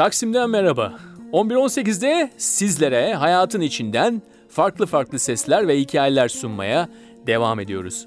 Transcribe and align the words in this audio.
Taksim'den 0.00 0.50
merhaba. 0.50 0.92
11.18'de 1.32 2.30
sizlere 2.36 3.14
hayatın 3.14 3.60
içinden 3.60 4.22
farklı 4.48 4.86
farklı 4.86 5.18
sesler 5.18 5.68
ve 5.68 5.78
hikayeler 5.78 6.28
sunmaya 6.28 6.88
devam 7.26 7.60
ediyoruz. 7.60 8.06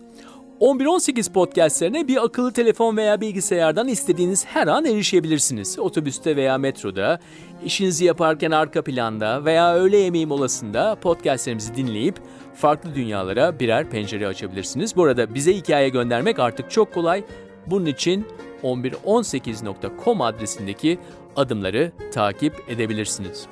11-18 0.60 1.32
podcastlerine 1.32 2.08
bir 2.08 2.26
akıllı 2.26 2.54
telefon 2.54 2.98
veya 2.98 3.22
bilgisayardan 3.22 3.88
istediğiniz 3.88 4.46
her 4.46 4.68
an 4.68 4.86
erişebilirsiniz. 4.86 5.80
Otobüste 5.80 6.36
veya 6.36 6.58
metroda, 6.58 7.20
işinizi 7.66 8.06
yaparken 8.06 8.52
arka 8.52 8.84
planda 8.84 9.46
veya 9.46 9.76
öğle 9.76 9.98
yemeği 9.98 10.26
molasında 10.26 10.96
podcastlerimizi 10.96 11.76
dinleyip 11.76 12.20
farklı 12.56 12.96
dünyalara 12.96 13.60
birer 13.60 13.90
pencere 13.90 14.28
açabilirsiniz. 14.28 14.96
Bu 14.96 15.04
arada 15.04 15.34
bize 15.36 15.56
hikaye 15.56 15.90
göndermek 15.90 16.40
artık 16.40 16.72
çok 16.72 16.94
kolay. 16.94 17.24
Bunun 17.68 17.86
için 17.86 18.26
1118.com 18.64 20.22
adresindeki 20.22 21.00
adımları 21.36 21.92
takip 22.14 22.54
edebilirsiniz. 22.68 23.48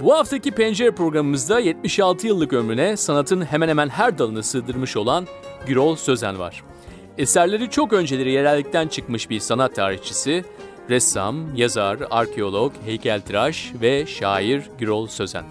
Bu 0.00 0.14
haftaki 0.14 0.50
Pencere 0.50 0.90
programımızda 0.90 1.60
76 1.60 2.26
yıllık 2.26 2.52
ömrüne 2.52 2.96
sanatın 2.96 3.44
hemen 3.44 3.68
hemen 3.68 3.88
her 3.88 4.18
dalını 4.18 4.42
sığdırmış 4.42 4.96
olan 4.96 5.26
Gürol 5.66 5.96
Sözen 5.96 6.38
var. 6.38 6.62
Eserleri 7.18 7.70
çok 7.70 7.92
önceleri 7.92 8.32
yerellikten 8.32 8.88
çıkmış 8.88 9.30
bir 9.30 9.40
sanat 9.40 9.74
tarihçisi, 9.74 10.44
ressam, 10.90 11.56
yazar, 11.56 11.98
arkeolog, 12.10 12.72
heykeltıraş 12.84 13.72
ve 13.80 14.06
şair 14.06 14.62
Gürol 14.78 15.06
Sözen. 15.06 15.44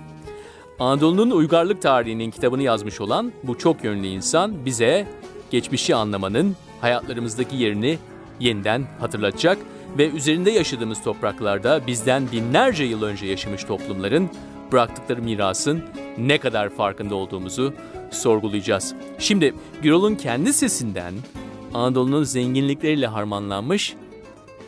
Anadolu'nun 0.79 1.31
uygarlık 1.31 1.81
tarihinin 1.81 2.31
kitabını 2.31 2.63
yazmış 2.63 3.01
olan 3.01 3.31
bu 3.43 3.57
çok 3.57 3.83
yönlü 3.83 4.07
insan 4.07 4.65
bize 4.65 5.07
geçmişi 5.51 5.95
anlamanın 5.95 6.55
hayatlarımızdaki 6.81 7.55
yerini 7.55 7.97
yeniden 8.39 8.87
hatırlatacak 8.99 9.57
ve 9.97 10.09
üzerinde 10.09 10.51
yaşadığımız 10.51 11.03
topraklarda 11.03 11.87
bizden 11.87 12.31
binlerce 12.31 12.83
yıl 12.83 13.03
önce 13.03 13.25
yaşamış 13.25 13.63
toplumların 13.63 14.29
bıraktıkları 14.71 15.21
mirasın 15.21 15.83
ne 16.17 16.37
kadar 16.37 16.69
farkında 16.69 17.15
olduğumuzu 17.15 17.73
sorgulayacağız. 18.11 18.95
Şimdi 19.19 19.53
Gürol'un 19.81 20.15
kendi 20.15 20.53
sesinden 20.53 21.13
Anadolu'nun 21.73 22.23
zenginlikleriyle 22.23 23.07
harmanlanmış 23.07 23.95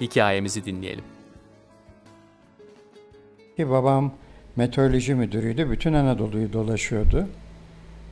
hikayemizi 0.02 0.66
dinleyelim. 0.66 1.04
Ki 3.58 3.70
babam 3.70 4.14
meteoroloji 4.56 5.16
müdürüydü. 5.16 5.72
Bütün 5.72 5.94
Anadolu'yu 5.94 6.54
dolaşıyordu. 6.54 7.28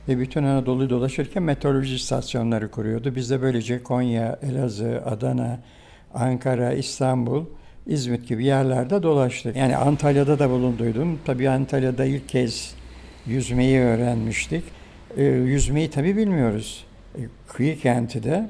Ve 0.08 0.18
bütün 0.18 0.44
Anadolu'yu 0.44 0.90
dolaşırken 0.90 1.42
meteoroloji 1.42 1.94
istasyonları 1.94 2.70
kuruyordu. 2.70 3.14
Biz 3.14 3.30
de 3.30 3.42
böylece 3.42 3.82
Konya, 3.82 4.38
Elazığ, 4.42 5.02
Adana, 5.06 5.60
Ankara, 6.14 6.72
İstanbul, 6.72 7.44
İzmit 7.86 8.28
gibi 8.28 8.44
yerlerde 8.44 9.02
dolaştık. 9.02 9.56
Yani 9.56 9.76
Antalya'da 9.76 10.38
da 10.38 10.50
bulunduydum. 10.50 11.18
Tabii 11.24 11.50
Antalya'da 11.50 12.04
ilk 12.04 12.28
kez 12.28 12.74
yüzmeyi 13.26 13.80
öğrenmiştik. 13.80 14.64
E, 15.16 15.24
yüzmeyi 15.24 15.90
tabii 15.90 16.16
bilmiyoruz. 16.16 16.84
E, 17.14 17.20
kıyı 17.48 17.78
kenti 17.78 18.22
de 18.22 18.48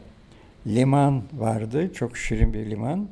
liman 0.66 1.22
vardı. 1.38 1.92
Çok 1.94 2.16
şirin 2.16 2.52
bir 2.52 2.70
liman. 2.70 3.08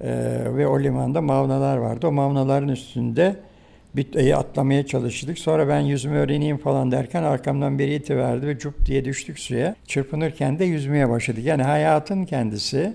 E, 0.00 0.10
ve 0.56 0.66
o 0.66 0.80
limanda 0.80 1.20
mavnalar 1.20 1.76
vardı. 1.76 2.06
O 2.06 2.12
mavnaların 2.12 2.68
üstünde 2.68 3.36
bir 3.96 4.14
e, 4.14 4.36
atlamaya 4.36 4.86
çalıştık. 4.86 5.38
Sonra 5.38 5.68
ben 5.68 5.80
yüzme 5.80 6.16
öğreneyim 6.16 6.56
falan 6.56 6.92
derken 6.92 7.22
arkamdan 7.22 7.78
biri 7.78 7.94
iti 7.94 8.16
verdi 8.16 8.46
ve 8.46 8.58
cup 8.58 8.86
diye 8.86 9.04
düştük 9.04 9.38
suya. 9.38 9.76
Çırpınırken 9.86 10.58
de 10.58 10.64
yüzmeye 10.64 11.08
başladık. 11.08 11.44
Yani 11.44 11.62
hayatın 11.62 12.24
kendisi 12.24 12.94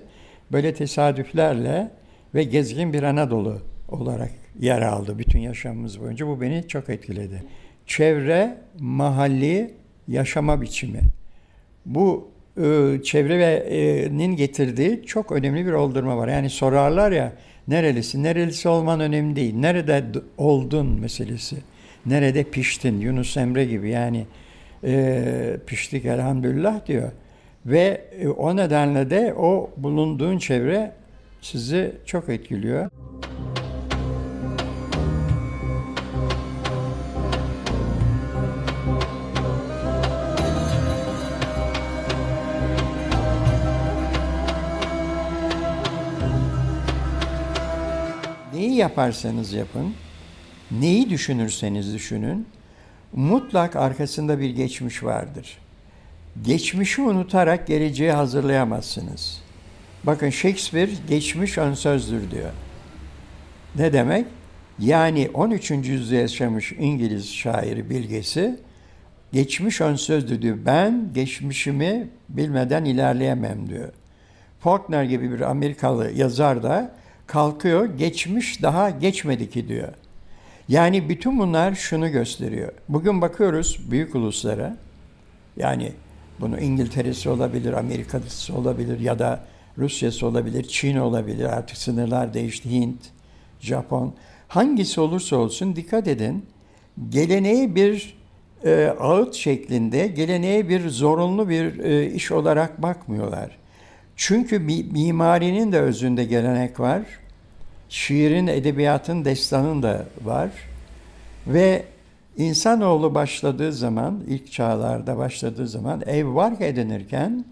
böyle 0.52 0.74
tesadüflerle 0.74 1.90
ve 2.34 2.42
gezgin 2.42 2.92
bir 2.92 3.02
Anadolu 3.02 3.58
olarak 3.88 4.30
yer 4.60 4.82
aldı 4.82 5.18
bütün 5.18 5.38
yaşamımız 5.38 6.00
boyunca. 6.00 6.26
Bu 6.26 6.40
beni 6.40 6.68
çok 6.68 6.90
etkiledi. 6.90 7.42
Çevre, 7.86 8.56
mahalli 8.78 9.74
yaşama 10.08 10.60
biçimi. 10.60 11.00
Bu 11.86 12.30
e, 12.56 12.62
çevrenin 13.04 14.36
getirdiği 14.36 15.02
çok 15.06 15.32
önemli 15.32 15.66
bir 15.66 15.72
oldurma 15.72 16.16
var. 16.16 16.28
Yani 16.28 16.50
sorarlar 16.50 17.12
ya 17.12 17.32
nerelisin? 17.68 18.22
Nerelisi 18.22 18.68
olman 18.68 19.00
önemli 19.00 19.36
değil. 19.36 19.54
Nerede 19.54 20.04
oldun 20.38 21.00
meselesi. 21.00 21.56
Nerede 22.06 22.44
piştin? 22.44 23.00
Yunus 23.00 23.36
Emre 23.36 23.64
gibi 23.64 23.90
yani 23.90 24.26
e, 24.84 25.56
piştik 25.66 26.04
elhamdülillah 26.04 26.86
diyor. 26.86 27.12
Ve 27.66 28.04
e, 28.20 28.28
o 28.28 28.56
nedenle 28.56 29.10
de 29.10 29.34
o 29.34 29.70
bulunduğun 29.76 30.38
çevre 30.38 30.92
sizi 31.42 31.92
çok 32.06 32.28
etkiliyor. 32.28 32.90
Neyi 48.54 48.74
yaparsanız 48.74 49.52
yapın, 49.52 49.94
neyi 50.70 51.10
düşünürseniz 51.10 51.94
düşünün, 51.94 52.46
mutlak 53.12 53.76
arkasında 53.76 54.38
bir 54.38 54.50
geçmiş 54.50 55.04
vardır. 55.04 55.58
Geçmişi 56.42 57.02
unutarak 57.02 57.66
geleceği 57.66 58.12
hazırlayamazsınız. 58.12 59.42
Bakın 60.04 60.30
Shakespeare 60.30 60.90
geçmiş 61.08 61.58
ön 61.58 61.74
sözdür 61.74 62.30
diyor. 62.30 62.50
Ne 63.76 63.92
demek? 63.92 64.26
Yani 64.78 65.30
13. 65.34 65.70
yüzyılda 65.70 66.14
yaşamış 66.14 66.72
İngiliz 66.72 67.34
şairi 67.34 67.90
bilgesi 67.90 68.58
geçmiş 69.32 69.80
ön 69.80 69.94
sözdür 69.94 70.42
diyor. 70.42 70.58
Ben 70.66 71.10
geçmişimi 71.14 72.08
bilmeden 72.28 72.84
ilerleyemem 72.84 73.68
diyor. 73.68 73.88
Faulkner 74.60 75.04
gibi 75.04 75.32
bir 75.32 75.40
Amerikalı 75.40 76.10
yazar 76.10 76.62
da 76.62 76.92
kalkıyor 77.26 77.84
geçmiş 77.84 78.62
daha 78.62 78.90
geçmedi 78.90 79.50
ki 79.50 79.68
diyor. 79.68 79.92
Yani 80.68 81.08
bütün 81.08 81.38
bunlar 81.38 81.74
şunu 81.74 82.12
gösteriyor. 82.12 82.72
Bugün 82.88 83.20
bakıyoruz 83.20 83.90
büyük 83.90 84.14
uluslara 84.14 84.76
yani 85.56 85.92
bunu 86.40 86.60
İngiltere'si 86.60 87.28
olabilir, 87.28 87.72
Amerika'sı 87.72 88.54
olabilir 88.54 89.00
ya 89.00 89.18
da 89.18 89.44
Rusya'sı 89.78 90.26
olabilir, 90.26 90.64
Çin 90.64 90.96
olabilir. 90.96 91.44
Artık 91.44 91.76
sınırlar 91.76 92.34
değişti. 92.34 92.70
Hint, 92.70 93.00
Japon. 93.60 94.14
Hangisi 94.48 95.00
olursa 95.00 95.36
olsun 95.36 95.76
dikkat 95.76 96.08
edin. 96.08 96.46
Geleneği 97.08 97.74
bir 97.74 98.14
e, 98.64 98.94
ağıt 99.00 99.34
şeklinde, 99.34 100.06
geleneğe 100.06 100.68
bir 100.68 100.88
zorunlu 100.88 101.48
bir 101.48 101.78
e, 101.78 102.10
iş 102.10 102.32
olarak 102.32 102.82
bakmıyorlar. 102.82 103.58
Çünkü 104.16 104.58
mimarinin 104.92 105.72
de 105.72 105.80
özünde 105.80 106.24
gelenek 106.24 106.80
var. 106.80 107.02
Şiirin, 107.88 108.46
edebiyatın, 108.46 109.24
destanın 109.24 109.82
da 109.82 110.06
var. 110.24 110.50
Ve 111.46 111.84
insanoğlu 112.36 113.14
başladığı 113.14 113.72
zaman, 113.72 114.20
ilk 114.26 114.52
çağlarda 114.52 115.18
başladığı 115.18 115.68
zaman 115.68 116.02
ev 116.06 116.34
var 116.34 116.52
edinirken 116.60 117.44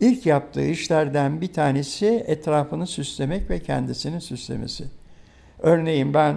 İlk 0.00 0.26
yaptığı 0.26 0.64
işlerden 0.64 1.40
bir 1.40 1.52
tanesi 1.52 2.24
etrafını 2.26 2.86
süslemek 2.86 3.50
ve 3.50 3.58
kendisini 3.58 4.20
süslemesi. 4.20 4.84
Örneğin 5.58 6.14
ben 6.14 6.36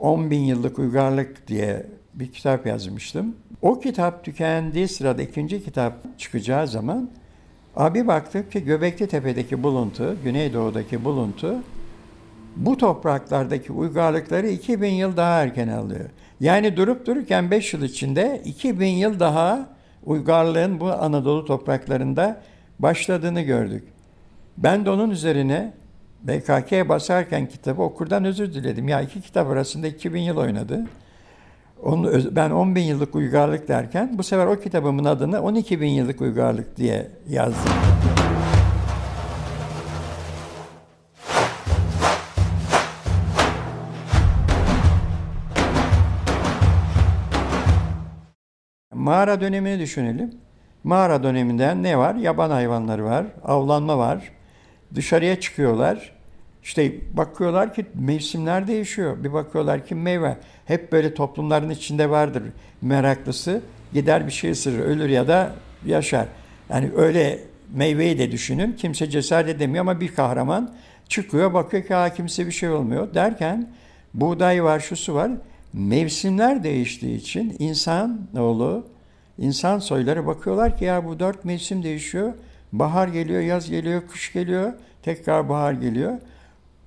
10 0.00 0.30
bin 0.30 0.40
yıllık 0.40 0.78
uygarlık 0.78 1.48
diye 1.48 1.86
bir 2.14 2.32
kitap 2.32 2.66
yazmıştım. 2.66 3.36
O 3.62 3.80
kitap 3.80 4.24
tükendiği 4.24 4.88
sırada 4.88 5.22
ikinci 5.22 5.64
kitap 5.64 6.18
çıkacağı 6.18 6.68
zaman 6.68 7.10
abi 7.76 8.06
baktık 8.06 8.52
ki 8.52 8.64
Göbekli 8.64 9.06
Tepe'deki 9.06 9.62
buluntu, 9.62 10.16
Güneydoğu'daki 10.24 11.04
buluntu 11.04 11.62
bu 12.56 12.76
topraklardaki 12.76 13.72
uygarlıkları 13.72 14.48
2000 14.48 14.90
yıl 14.90 15.16
daha 15.16 15.42
erken 15.42 15.68
alıyor. 15.68 16.10
Yani 16.40 16.76
durup 16.76 17.06
dururken 17.06 17.50
5 17.50 17.74
yıl 17.74 17.82
içinde 17.82 18.42
2000 18.44 18.86
yıl 18.86 19.20
daha 19.20 19.68
uygarlığın 20.04 20.80
bu 20.80 20.92
Anadolu 20.92 21.44
topraklarında 21.44 22.40
başladığını 22.78 23.40
gördük. 23.40 23.84
Ben 24.56 24.84
de 24.84 24.90
onun 24.90 25.10
üzerine 25.10 25.72
BKK'ye 26.22 26.88
basarken 26.88 27.46
kitabı 27.46 27.82
okurdan 27.82 28.24
özür 28.24 28.54
diledim. 28.54 28.88
Ya 28.88 29.00
iki 29.00 29.20
kitap 29.20 29.50
arasında 29.50 29.86
2000 29.86 30.20
yıl 30.20 30.36
oynadı. 30.36 30.86
Onu, 31.82 32.36
ben 32.36 32.50
10 32.50 32.74
bin 32.74 32.82
yıllık 32.82 33.14
uygarlık 33.14 33.68
derken 33.68 34.10
bu 34.18 34.22
sefer 34.22 34.46
o 34.46 34.60
kitabımın 34.60 35.04
adını 35.04 35.42
12 35.42 35.80
bin 35.80 35.90
yıllık 35.90 36.20
uygarlık 36.20 36.76
diye 36.76 37.10
yazdım. 37.28 37.72
Mağara 49.08 49.40
dönemini 49.40 49.78
düşünelim. 49.80 50.30
Mağara 50.84 51.22
döneminden 51.22 51.82
ne 51.82 51.98
var? 51.98 52.14
Yaban 52.14 52.50
hayvanları 52.50 53.04
var, 53.04 53.26
avlanma 53.44 53.98
var. 53.98 54.32
Dışarıya 54.94 55.40
çıkıyorlar. 55.40 56.12
İşte 56.62 56.92
bakıyorlar 57.16 57.74
ki 57.74 57.86
mevsimler 57.94 58.68
değişiyor. 58.68 59.24
Bir 59.24 59.32
bakıyorlar 59.32 59.86
ki 59.86 59.94
meyve. 59.94 60.36
Hep 60.64 60.92
böyle 60.92 61.14
toplumların 61.14 61.70
içinde 61.70 62.10
vardır 62.10 62.42
meraklısı. 62.82 63.60
Gider 63.92 64.26
bir 64.26 64.32
şey 64.32 64.50
ısırır, 64.50 64.78
ölür 64.78 65.08
ya 65.08 65.28
da 65.28 65.52
yaşar. 65.86 66.26
Yani 66.70 66.90
öyle 66.96 67.38
meyveyi 67.74 68.18
de 68.18 68.32
düşünün. 68.32 68.72
Kimse 68.72 69.10
cesaret 69.10 69.56
edemiyor 69.56 69.80
ama 69.80 70.00
bir 70.00 70.14
kahraman 70.14 70.74
çıkıyor 71.08 71.54
bakıyor 71.54 71.84
ki 71.84 71.94
ha 71.94 72.14
kimse 72.14 72.46
bir 72.46 72.52
şey 72.52 72.70
olmuyor 72.70 73.14
derken 73.14 73.68
buğday 74.14 74.64
var, 74.64 74.80
şusu 74.80 75.14
var. 75.14 75.30
Mevsimler 75.72 76.64
değiştiği 76.64 77.16
için 77.16 77.56
insan 77.58 78.20
oğlu, 78.38 78.97
insan 79.38 79.78
soyları 79.78 80.26
bakıyorlar 80.26 80.78
ki 80.78 80.84
ya 80.84 81.04
bu 81.04 81.20
dört 81.20 81.44
mevsim 81.44 81.82
değişiyor. 81.82 82.32
Bahar 82.72 83.08
geliyor, 83.08 83.40
yaz 83.40 83.70
geliyor, 83.70 84.02
kış 84.08 84.32
geliyor, 84.32 84.72
tekrar 85.02 85.48
bahar 85.48 85.72
geliyor. 85.72 86.18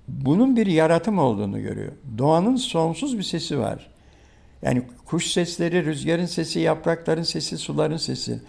Bunun 0.08 0.56
bir 0.56 0.68
yaratım 0.68 1.20
olduğunu 1.20 1.62
görüyor. 1.62 1.92
Doğanın 2.18 2.56
sonsuz 2.56 3.18
bir 3.18 3.24
sesi 3.24 3.60
var. 3.60 3.92
Yani 4.62 4.82
kuş 5.06 5.32
sesleri, 5.32 5.86
rüzgarın 5.86 6.26
sesi, 6.26 6.60
yaprakların 6.60 7.24
sesi, 7.24 7.58
suların 7.58 7.98
sesi. 7.98 8.40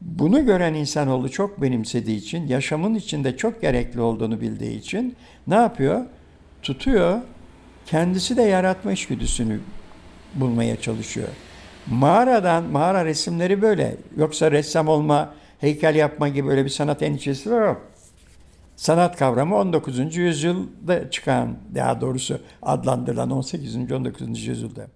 Bunu 0.00 0.46
gören 0.46 0.74
insanoğlu 0.74 1.30
çok 1.30 1.62
benimsediği 1.62 2.18
için, 2.18 2.46
yaşamın 2.46 2.94
içinde 2.94 3.36
çok 3.36 3.62
gerekli 3.62 4.00
olduğunu 4.00 4.40
bildiği 4.40 4.78
için 4.78 5.16
ne 5.46 5.54
yapıyor? 5.54 6.06
Tutuyor, 6.62 7.20
kendisi 7.86 8.36
de 8.36 8.42
yaratma 8.42 8.92
içgüdüsünü 8.92 9.60
bulmaya 10.34 10.80
çalışıyor. 10.80 11.28
Mağaradan, 11.90 12.64
mağara 12.64 13.04
resimleri 13.04 13.62
böyle. 13.62 13.96
Yoksa 14.16 14.50
ressam 14.50 14.88
olma, 14.88 15.34
heykel 15.58 15.94
yapma 15.94 16.28
gibi 16.28 16.48
öyle 16.48 16.64
bir 16.64 16.70
sanat 16.70 17.02
endişesi 17.02 17.48
yok. 17.48 17.82
Sanat 18.76 19.16
kavramı 19.16 19.56
19. 19.56 20.16
yüzyılda 20.16 21.10
çıkan, 21.10 21.56
daha 21.74 22.00
doğrusu 22.00 22.40
adlandırılan 22.62 23.30
18. 23.30 23.92
19. 23.92 24.46
yüzyılda. 24.46 24.86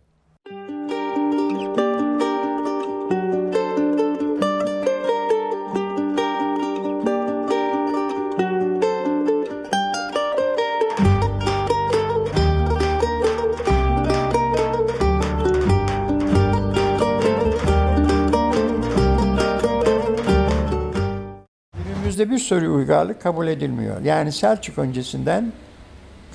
Günümüzde 22.14 22.34
bir 22.34 22.38
sürü 22.38 22.68
uygarlık 22.68 23.22
kabul 23.22 23.46
edilmiyor. 23.46 24.00
Yani 24.00 24.32
Selçuk 24.32 24.78
öncesinden 24.78 25.52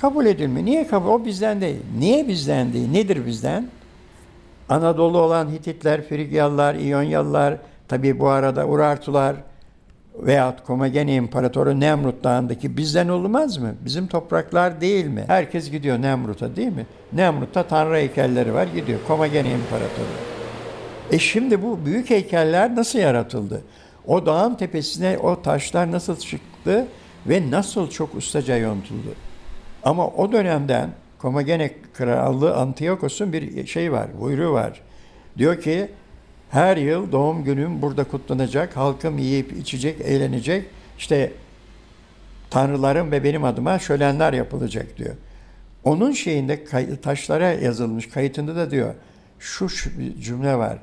kabul 0.00 0.26
edilmiyor. 0.26 0.66
Niye 0.66 0.86
kabul? 0.86 1.08
O 1.08 1.24
bizden 1.24 1.60
değil. 1.60 1.80
Niye 1.98 2.28
bizden 2.28 2.72
değil? 2.72 2.90
Nedir 2.90 3.26
bizden? 3.26 3.68
Anadolu 4.68 5.18
olan 5.18 5.48
Hititler, 5.50 6.02
Frigyalılar, 6.02 6.74
İyonyalılar, 6.74 7.56
tabi 7.88 8.18
bu 8.18 8.28
arada 8.28 8.66
Urartular 8.66 9.36
veyahut 10.14 10.64
Komagene 10.64 11.14
İmparatoru 11.14 11.80
Nemrut 11.80 12.24
Dağı'ndaki 12.24 12.76
bizden 12.76 13.08
olmaz 13.08 13.58
mı? 13.58 13.74
Bizim 13.84 14.06
topraklar 14.06 14.80
değil 14.80 15.06
mi? 15.06 15.24
Herkes 15.26 15.70
gidiyor 15.70 16.02
Nemrut'a 16.02 16.56
değil 16.56 16.72
mi? 16.72 16.86
Nemrut'ta 17.12 17.62
tanrı 17.62 17.94
heykelleri 17.94 18.54
var 18.54 18.66
gidiyor. 18.66 18.98
Komagene 19.08 19.50
İmparatoru. 19.50 20.30
E 21.10 21.18
şimdi 21.18 21.62
bu 21.62 21.78
büyük 21.86 22.10
heykeller 22.10 22.76
nasıl 22.76 22.98
yaratıldı? 22.98 23.62
O 24.06 24.26
dağın 24.26 24.54
tepesine 24.54 25.18
o 25.18 25.42
taşlar 25.42 25.92
nasıl 25.92 26.16
çıktı 26.16 26.86
ve 27.26 27.50
nasıl 27.50 27.90
çok 27.90 28.14
ustaca 28.14 28.56
yontuldu? 28.56 29.14
Ama 29.82 30.06
o 30.06 30.32
dönemden 30.32 30.90
Komagene 31.18 31.70
Krallığı 31.94 32.56
Antiyokos'un 32.56 33.32
bir 33.32 33.66
şey 33.66 33.92
var, 33.92 34.08
buyruğu 34.20 34.52
var. 34.52 34.80
Diyor 35.38 35.60
ki 35.60 35.90
her 36.50 36.76
yıl 36.76 37.12
doğum 37.12 37.44
günüm 37.44 37.82
burada 37.82 38.04
kutlanacak, 38.04 38.76
halkım 38.76 39.18
yiyip 39.18 39.52
içecek, 39.52 40.00
eğlenecek. 40.00 40.66
İşte 40.98 41.32
tanrılarım 42.50 43.10
ve 43.10 43.24
benim 43.24 43.44
adıma 43.44 43.78
şölenler 43.78 44.32
yapılacak 44.32 44.98
diyor. 44.98 45.14
Onun 45.84 46.12
şeyinde 46.12 46.64
taşlara 47.02 47.52
yazılmış 47.52 48.08
kayıtında 48.08 48.56
da 48.56 48.70
diyor 48.70 48.94
şu 49.38 49.68
cümle 50.20 50.56
var. 50.56 50.78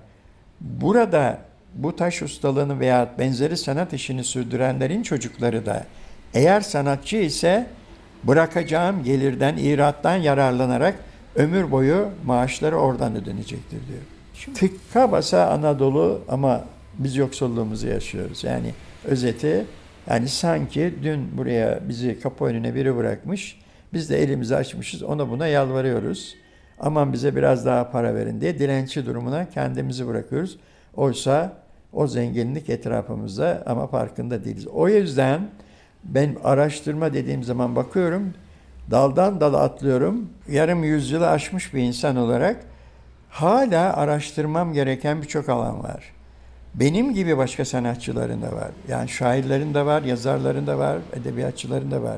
Burada 0.62 1.40
bu 1.78 1.96
taş 1.96 2.22
ustalığını 2.22 2.80
veya 2.80 3.10
benzeri 3.20 3.58
sanat 3.58 3.94
işini 3.94 4.24
sürdürenlerin 4.24 5.04
çocukları 5.04 5.66
da 5.66 5.86
eğer 6.34 6.62
sanatçı 6.62 7.18
ise 7.18 7.68
bırakacağım 8.24 9.04
gelirden, 9.04 9.58
irattan 9.58 10.16
yararlanarak 10.16 10.96
ömür 11.36 11.72
boyu 11.72 12.10
maaşları 12.26 12.76
oradan 12.78 13.16
ödenecektir 13.16 13.88
diyor. 13.88 14.02
Şimdi 14.34 14.60
tıkka 14.60 15.12
basa 15.12 15.50
Anadolu 15.50 16.22
ama 16.28 16.64
biz 16.98 17.16
yoksulluğumuzu 17.16 17.88
yaşıyoruz. 17.88 18.44
Yani 18.44 18.74
özeti 19.06 19.66
yani 20.10 20.28
sanki 20.28 20.94
dün 21.04 21.38
buraya 21.38 21.80
bizi 21.90 22.20
kapı 22.20 22.46
önüne 22.46 22.76
biri 22.76 22.96
bırakmış. 22.96 23.60
Biz 23.94 24.10
de 24.10 24.24
elimizi 24.24 24.56
açmışız 24.56 25.04
ona 25.04 25.30
buna 25.30 25.48
yalvarıyoruz. 25.48 26.36
Aman 26.80 27.14
bize 27.14 27.36
biraz 27.36 27.66
daha 27.66 27.92
para 27.92 28.16
verin 28.16 28.42
diye 28.42 28.60
dilenci 28.60 29.06
durumuna 29.06 29.50
kendimizi 29.50 30.08
bırakıyoruz. 30.08 30.58
Oysa 30.96 31.54
o 31.94 32.08
zenginlik 32.08 32.70
etrafımızda 32.70 33.64
ama 33.66 33.88
farkında 33.88 34.44
değiliz. 34.44 34.68
O 34.68 34.88
yüzden 34.90 35.42
ben 36.04 36.36
araştırma 36.44 37.14
dediğim 37.14 37.44
zaman 37.44 37.76
bakıyorum, 37.76 38.34
daldan 38.92 39.42
dala 39.42 39.62
atlıyorum. 39.62 40.30
Yarım 40.50 40.84
yüzyılı 40.84 41.30
aşmış 41.30 41.74
bir 41.74 41.82
insan 41.82 42.16
olarak 42.16 42.66
hala 43.30 43.98
araştırmam 43.98 44.74
gereken 44.74 45.22
birçok 45.22 45.50
alan 45.50 45.84
var. 45.84 46.14
Benim 46.76 47.14
gibi 47.14 47.38
başka 47.38 47.66
sanatçıların 47.66 48.42
da 48.42 48.52
var. 48.52 48.72
Yani 48.88 49.10
şairlerin 49.10 49.74
de 49.74 49.86
var, 49.86 50.02
yazarların 50.02 50.68
da 50.68 50.80
var, 50.80 50.98
edebiyatçıların 51.14 51.92
da 51.92 52.04
var. 52.04 52.18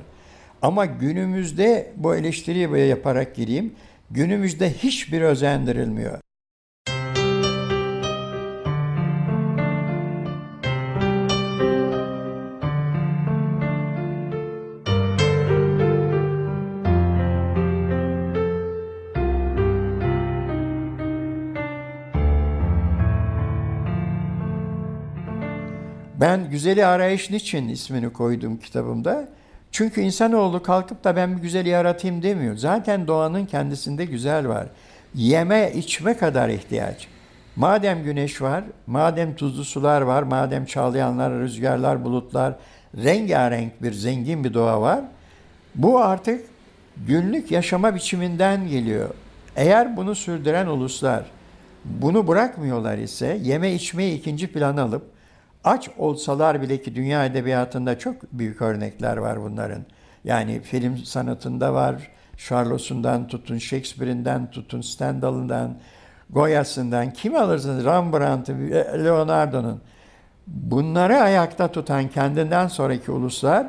Ama 0.62 0.86
günümüzde 0.86 1.92
bu 1.96 2.16
eleştiriyi 2.16 2.72
böyle 2.72 2.84
yaparak 2.84 3.36
gireyim. 3.36 3.74
Günümüzde 4.12 4.74
hiçbir 4.74 5.22
özendirilmiyor. 5.22 6.20
Ben 26.20 26.50
Güzeli 26.50 26.86
Arayış 26.86 27.30
niçin 27.30 27.70
ismini 27.70 28.14
koydum 28.14 28.58
kitabımda? 28.58 29.28
Çünkü 29.72 30.02
insanoğlu 30.02 30.64
kalkıp 30.64 31.04
da 31.04 31.16
ben 31.16 31.38
bir 31.38 31.42
güzeli 31.42 31.70
yaratayım 31.70 32.24
demiyor. 32.24 32.58
Zaten 32.58 33.08
doğanın 33.08 33.46
kendisinde 33.46 34.06
güzel 34.06 34.48
var. 34.48 34.68
Yeme 35.16 35.72
içme 35.76 36.18
kadar 36.18 36.50
ihtiyaç. 36.50 37.08
Madem 37.56 38.04
güneş 38.04 38.42
var, 38.42 38.64
madem 38.88 39.36
tuzlu 39.36 39.66
sular 39.66 40.02
var, 40.02 40.24
madem 40.24 40.66
çağlayanlar, 40.66 41.34
rüzgarlar, 41.34 42.04
bulutlar, 42.04 42.56
rengarenk 42.98 43.84
bir 43.84 43.94
zengin 43.94 44.44
bir 44.44 44.54
doğa 44.54 44.82
var. 44.82 45.02
Bu 45.76 46.00
artık 46.00 46.46
günlük 47.08 47.52
yaşama 47.52 47.96
biçiminden 47.96 48.68
geliyor. 48.68 49.10
Eğer 49.56 49.98
bunu 49.98 50.16
sürdüren 50.16 50.68
uluslar 50.68 51.26
bunu 51.86 52.28
bırakmıyorlar 52.28 52.98
ise 52.98 53.40
yeme 53.42 53.74
içmeyi 53.74 54.20
ikinci 54.20 54.48
plana 54.48 54.84
alıp 54.84 55.19
aç 55.64 55.90
olsalar 55.98 56.62
bile 56.62 56.82
ki 56.82 56.96
dünya 56.96 57.26
edebiyatında 57.26 58.00
çok 58.00 58.16
büyük 58.32 58.62
örnekler 58.62 59.18
var 59.18 59.42
bunların. 59.42 59.86
Yani 60.24 60.62
film 60.62 60.98
sanatında 60.98 61.74
var, 61.74 62.12
Charlot'undan 62.38 63.28
tutun, 63.28 63.58
Shakespeare'inden 63.58 64.52
tutun, 64.52 64.82
Stendhal'ından, 64.82 65.78
Goya'sından, 66.30 67.14
kim 67.14 67.36
alırsanız 67.36 67.86
Rembrandt'ı, 67.86 68.54
Leonardo'nun 69.06 69.82
bunları 70.48 71.18
ayakta 71.18 71.72
tutan 71.72 72.08
kendinden 72.08 72.68
sonraki 72.68 73.12
uluslar 73.12 73.68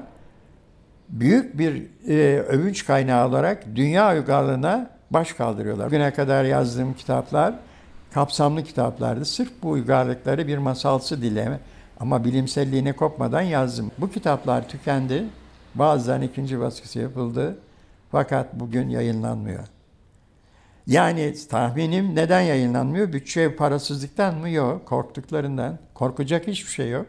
büyük 1.08 1.58
bir 1.58 1.86
e, 2.08 2.40
övünç 2.40 2.86
kaynağı 2.86 3.28
olarak 3.28 3.64
dünya 3.74 4.14
uygarlığına 4.14 4.90
baş 5.10 5.32
kaldırıyorlar. 5.32 5.86
Bugüne 5.86 6.10
kadar 6.10 6.44
yazdığım 6.44 6.94
kitaplar 6.94 7.54
kapsamlı 8.14 8.64
kitaplardı. 8.64 9.24
Sırf 9.24 9.50
bu 9.62 9.70
uygarlıkları 9.70 10.46
bir 10.46 10.58
masalsı 10.58 11.22
dile 11.22 11.58
ama 12.00 12.24
bilimselliğine 12.24 12.92
kopmadan 12.92 13.42
yazdım. 13.42 13.90
Bu 13.98 14.10
kitaplar 14.10 14.68
tükendi. 14.68 15.24
Bazılarının 15.74 16.26
ikinci 16.26 16.60
baskısı 16.60 16.98
yapıldı. 16.98 17.58
Fakat 18.10 18.54
bugün 18.54 18.88
yayınlanmıyor. 18.88 19.64
Yani 20.86 21.34
tahminim 21.50 22.16
neden 22.16 22.40
yayınlanmıyor? 22.40 23.12
Bütçe 23.12 23.56
parasızlıktan 23.56 24.36
mı? 24.36 24.50
Yok. 24.50 24.86
Korktuklarından. 24.86 25.78
Korkacak 25.94 26.46
hiçbir 26.46 26.70
şey 26.70 26.90
yok. 26.90 27.06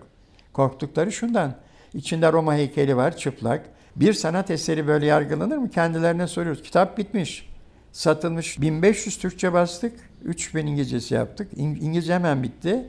Korktukları 0.53 1.11
şundan. 1.11 1.55
İçinde 1.93 2.31
Roma 2.31 2.55
heykeli 2.55 2.97
var 2.97 3.17
çıplak. 3.17 3.65
Bir 3.95 4.13
sanat 4.13 4.51
eseri 4.51 4.87
böyle 4.87 5.05
yargılanır 5.05 5.57
mı? 5.57 5.69
Kendilerine 5.69 6.27
soruyoruz. 6.27 6.63
Kitap 6.63 6.97
bitmiş. 6.97 7.49
Satılmış. 7.91 8.61
1500 8.61 9.17
Türkçe 9.17 9.53
bastık. 9.53 9.99
3000 10.23 10.67
İngilizcesi 10.67 11.13
yaptık. 11.13 11.51
İngilizce 11.57 12.13
hemen 12.13 12.43
bitti. 12.43 12.87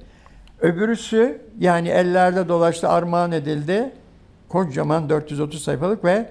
Öbürüsü 0.62 1.40
yani 1.60 1.88
ellerde 1.88 2.48
dolaştı, 2.48 2.88
armağan 2.88 3.32
edildi. 3.32 3.90
Kocaman 4.48 5.08
430 5.08 5.62
sayfalık 5.62 6.04
ve 6.04 6.30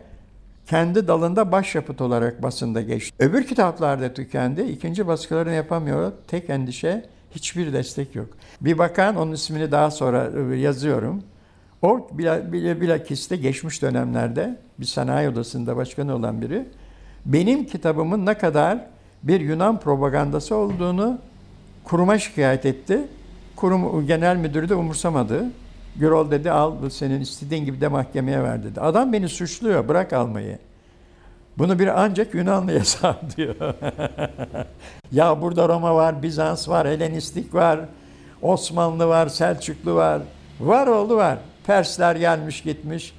kendi 0.68 1.08
dalında 1.08 1.52
başyapıt 1.52 2.02
olarak 2.02 2.44
basında 2.44 2.82
geçti. 2.82 3.16
Öbür 3.20 3.44
kitaplar 3.44 4.02
da 4.02 4.14
tükendi. 4.14 4.62
İkinci 4.62 5.08
baskılarını 5.08 5.54
yapamıyor. 5.54 6.12
Tek 6.28 6.50
endişe 6.50 7.06
hiçbir 7.32 7.74
destek 7.74 8.16
yok. 8.16 8.28
Bir 8.62 8.78
bakan, 8.78 9.16
onun 9.16 9.32
ismini 9.32 9.72
daha 9.72 9.92
sonra 9.92 10.56
yazıyorum. 10.56 11.24
O 11.82 12.10
bilakis 12.52 13.30
de 13.30 13.36
geçmiş 13.36 13.82
dönemlerde 13.82 14.58
bir 14.80 14.86
sanayi 14.86 15.30
odasında 15.30 15.76
başkanı 15.76 16.16
olan 16.16 16.42
biri 16.42 16.66
benim 17.26 17.66
kitabımın 17.66 18.26
ne 18.26 18.34
kadar 18.34 18.80
bir 19.24 19.42
Yunan 19.42 19.80
propagandası 19.80 20.56
olduğunu 20.56 21.20
kuruma 21.84 22.18
şikayet 22.18 22.66
etti. 22.66 23.02
Kurum 23.62 24.08
genel 24.08 24.36
müdürü 24.36 24.70
de 24.70 24.76
umursamadı. 24.76 25.46
Gürol 25.96 26.32
dedi 26.32 26.52
al 26.52 26.90
senin 26.90 27.22
istediğin 27.22 27.66
gibi 27.66 27.82
de 27.82 27.88
mahkemeye 27.88 28.44
ver 28.44 28.64
dedi. 28.64 28.82
Adam 28.82 29.14
beni 29.14 29.30
suçluyor 29.30 29.88
bırak 29.88 30.14
almayı. 30.14 30.60
Bunu 31.58 31.80
bir 31.80 32.04
ancak 32.04 32.34
Yunanlıya 32.34 32.86
sağ 32.86 33.22
diyor. 33.38 33.56
ya 35.12 35.42
burada 35.42 35.70
Roma 35.70 35.96
var, 35.96 36.24
Bizans 36.24 36.70
var, 36.70 36.88
Helenistik 36.88 37.54
var, 37.54 37.80
Osmanlı 38.42 39.08
var, 39.08 39.28
Selçuklu 39.28 39.96
var. 39.96 40.22
Var 40.60 40.88
oldu 40.88 41.16
var. 41.16 41.38
Persler 41.68 42.16
gelmiş 42.16 42.62
gitmiş. 42.62 43.14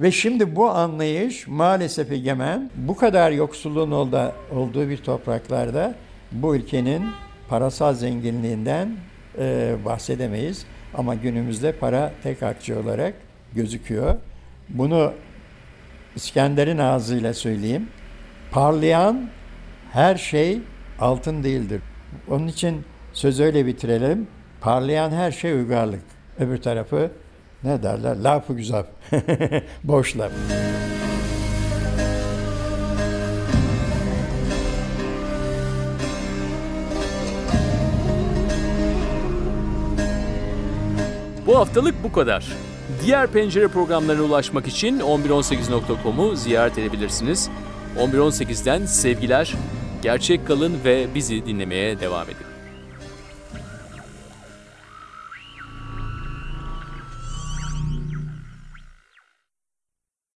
Ve 0.00 0.12
şimdi 0.12 0.56
bu 0.56 0.70
anlayış 0.70 1.46
maalesef 1.46 2.12
egemen 2.12 2.70
bu 2.76 2.96
kadar 2.96 3.30
yoksulluğun 3.30 3.90
olduğu 4.52 4.88
bir 4.88 4.98
topraklarda 4.98 5.94
bu 6.32 6.56
ülkenin 6.56 7.02
parasal 7.48 7.94
zenginliğinden 7.94 8.88
e, 9.38 9.74
bahsedemeyiz. 9.84 10.66
Ama 10.94 11.14
günümüzde 11.14 11.72
para 11.72 12.12
tek 12.22 12.42
akçe 12.42 12.76
olarak 12.78 13.14
gözüküyor. 13.54 14.16
Bunu 14.68 15.12
İskender'in 16.16 16.78
ağzıyla 16.78 17.34
söyleyeyim. 17.34 17.88
Parlayan 18.50 19.28
her 19.92 20.16
şey 20.16 20.58
altın 20.98 21.42
değildir. 21.42 21.82
Onun 22.28 22.48
için 22.48 22.84
söz 23.12 23.40
öyle 23.40 23.66
bitirelim. 23.66 24.26
Parlayan 24.60 25.10
her 25.10 25.32
şey 25.32 25.52
uygarlık. 25.52 26.02
Öbür 26.38 26.62
tarafı 26.62 27.10
ne 27.64 27.82
derler? 27.82 28.16
Lafı 28.16 28.54
güzel. 28.54 28.84
Boş 29.84 30.16
laf. 30.18 30.32
Bu 41.46 41.58
haftalık 41.58 41.94
bu 42.02 42.12
kadar. 42.12 42.46
Diğer 43.04 43.26
pencere 43.26 43.68
programlarına 43.68 44.22
ulaşmak 44.22 44.66
için 44.66 45.00
1118.com'u 45.00 46.36
ziyaret 46.36 46.78
edebilirsiniz. 46.78 47.50
1118'den 47.96 48.86
sevgiler, 48.86 49.54
gerçek 50.02 50.46
kalın 50.46 50.84
ve 50.84 51.06
bizi 51.14 51.46
dinlemeye 51.46 52.00
devam 52.00 52.24
edin. 52.24 52.55